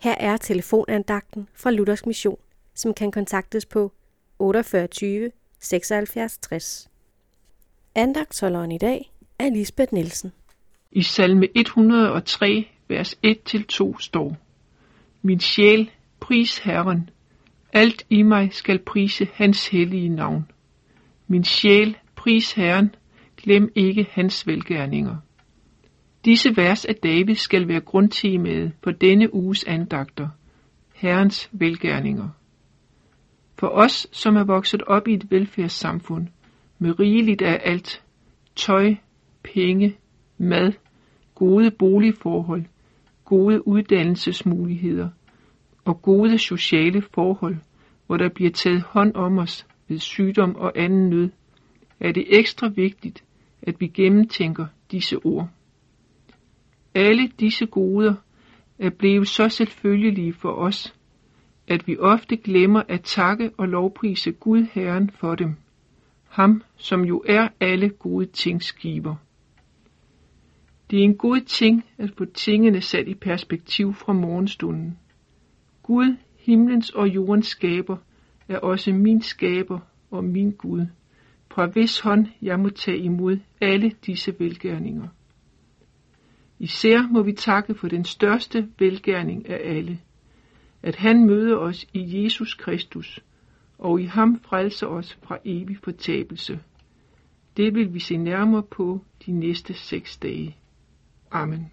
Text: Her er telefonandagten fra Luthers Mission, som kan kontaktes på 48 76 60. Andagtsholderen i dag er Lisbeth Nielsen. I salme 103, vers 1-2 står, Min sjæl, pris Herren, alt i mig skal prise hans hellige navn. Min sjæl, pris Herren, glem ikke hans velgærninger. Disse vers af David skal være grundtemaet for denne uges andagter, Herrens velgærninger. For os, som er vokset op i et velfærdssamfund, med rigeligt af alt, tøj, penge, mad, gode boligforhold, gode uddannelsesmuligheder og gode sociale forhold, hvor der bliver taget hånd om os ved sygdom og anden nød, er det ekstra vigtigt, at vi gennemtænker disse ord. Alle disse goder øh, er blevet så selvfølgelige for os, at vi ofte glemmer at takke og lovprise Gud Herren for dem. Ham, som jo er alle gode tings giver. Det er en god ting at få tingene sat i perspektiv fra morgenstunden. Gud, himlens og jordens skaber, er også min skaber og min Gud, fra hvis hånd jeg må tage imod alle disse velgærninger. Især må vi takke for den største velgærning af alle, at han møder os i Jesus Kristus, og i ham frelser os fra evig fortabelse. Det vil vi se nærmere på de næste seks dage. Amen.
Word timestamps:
Her 0.00 0.14
er 0.20 0.36
telefonandagten 0.36 1.48
fra 1.54 1.70
Luthers 1.70 2.06
Mission, 2.06 2.38
som 2.74 2.94
kan 2.94 3.10
kontaktes 3.10 3.66
på 3.66 3.92
48 4.38 5.30
76 5.60 6.38
60. 6.38 6.88
Andagtsholderen 7.94 8.72
i 8.72 8.78
dag 8.78 9.12
er 9.38 9.50
Lisbeth 9.50 9.94
Nielsen. 9.94 10.32
I 10.92 11.02
salme 11.02 11.48
103, 11.54 12.68
vers 12.88 13.18
1-2 13.26 14.00
står, 14.00 14.36
Min 15.22 15.40
sjæl, 15.40 15.90
pris 16.20 16.58
Herren, 16.58 17.10
alt 17.72 18.06
i 18.10 18.22
mig 18.22 18.48
skal 18.52 18.78
prise 18.78 19.28
hans 19.34 19.68
hellige 19.68 20.08
navn. 20.08 20.50
Min 21.26 21.44
sjæl, 21.44 21.96
pris 22.16 22.52
Herren, 22.52 22.94
glem 23.36 23.72
ikke 23.74 24.06
hans 24.10 24.46
velgærninger. 24.46 25.16
Disse 26.24 26.56
vers 26.56 26.84
af 26.84 26.94
David 26.94 27.34
skal 27.34 27.68
være 27.68 27.80
grundtemaet 27.80 28.72
for 28.84 28.90
denne 28.90 29.34
uges 29.34 29.64
andagter, 29.64 30.28
Herrens 30.94 31.50
velgærninger. 31.52 32.28
For 33.58 33.66
os, 33.66 34.06
som 34.12 34.36
er 34.36 34.44
vokset 34.44 34.82
op 34.82 35.08
i 35.08 35.14
et 35.14 35.30
velfærdssamfund, 35.30 36.26
med 36.78 37.00
rigeligt 37.00 37.42
af 37.42 37.60
alt, 37.64 38.04
tøj, 38.56 38.94
penge, 39.42 39.96
mad, 40.38 40.72
gode 41.34 41.70
boligforhold, 41.70 42.64
gode 43.24 43.68
uddannelsesmuligheder 43.68 45.08
og 45.84 46.02
gode 46.02 46.38
sociale 46.38 47.02
forhold, 47.14 47.56
hvor 48.06 48.16
der 48.16 48.28
bliver 48.28 48.50
taget 48.50 48.82
hånd 48.82 49.14
om 49.14 49.38
os 49.38 49.66
ved 49.88 49.98
sygdom 49.98 50.56
og 50.56 50.72
anden 50.76 51.10
nød, 51.10 51.30
er 52.00 52.12
det 52.12 52.38
ekstra 52.38 52.68
vigtigt, 52.68 53.24
at 53.62 53.80
vi 53.80 53.86
gennemtænker 53.86 54.66
disse 54.90 55.16
ord. 55.16 55.48
Alle 56.98 57.28
disse 57.40 57.66
goder 57.66 58.10
øh, 58.10 58.86
er 58.86 58.90
blevet 58.90 59.28
så 59.28 59.48
selvfølgelige 59.48 60.32
for 60.32 60.52
os, 60.52 60.94
at 61.68 61.86
vi 61.86 61.96
ofte 61.98 62.36
glemmer 62.36 62.82
at 62.88 63.02
takke 63.02 63.50
og 63.58 63.68
lovprise 63.68 64.32
Gud 64.32 64.66
Herren 64.72 65.10
for 65.10 65.34
dem. 65.34 65.56
Ham, 66.28 66.62
som 66.76 67.04
jo 67.04 67.22
er 67.26 67.48
alle 67.60 67.88
gode 67.88 68.26
tings 68.26 68.72
giver. 68.72 69.16
Det 70.90 70.98
er 70.98 71.04
en 71.04 71.16
god 71.16 71.40
ting 71.40 71.84
at 71.98 72.10
få 72.18 72.24
tingene 72.24 72.80
sat 72.80 73.08
i 73.08 73.14
perspektiv 73.14 73.94
fra 73.94 74.12
morgenstunden. 74.12 74.98
Gud, 75.82 76.16
himlens 76.38 76.90
og 76.90 77.08
jordens 77.08 77.46
skaber, 77.46 77.96
er 78.48 78.58
også 78.58 78.92
min 78.92 79.22
skaber 79.22 79.78
og 80.10 80.24
min 80.24 80.50
Gud, 80.50 80.86
fra 81.50 81.66
hvis 81.66 82.00
hånd 82.00 82.26
jeg 82.42 82.60
må 82.60 82.68
tage 82.68 82.98
imod 82.98 83.38
alle 83.60 83.92
disse 84.06 84.34
velgærninger. 84.38 85.08
Især 86.58 87.02
må 87.12 87.22
vi 87.22 87.32
takke 87.32 87.74
for 87.74 87.88
den 87.88 88.04
største 88.04 88.68
velgærning 88.78 89.48
af 89.48 89.76
alle, 89.76 90.00
at 90.82 90.96
han 90.96 91.26
møder 91.26 91.56
os 91.56 91.86
i 91.92 92.22
Jesus 92.22 92.54
Kristus, 92.54 93.20
og 93.78 94.00
i 94.00 94.04
ham 94.04 94.40
frelser 94.40 94.86
os 94.86 95.18
fra 95.22 95.38
evig 95.44 95.78
fortabelse. 95.84 96.60
Det 97.56 97.74
vil 97.74 97.94
vi 97.94 97.98
se 97.98 98.16
nærmere 98.16 98.62
på 98.62 99.00
de 99.26 99.32
næste 99.32 99.74
seks 99.74 100.16
dage. 100.16 100.56
Amen. 101.30 101.66